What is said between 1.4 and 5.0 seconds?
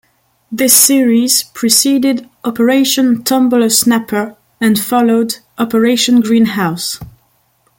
preceded "Operation Tumbler-Snapper" and